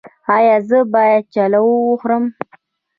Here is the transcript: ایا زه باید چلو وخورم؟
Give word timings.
ایا 0.35 0.55
زه 0.69 0.79
باید 0.93 1.23
چلو 1.33 1.61
وخورم؟ 1.89 2.23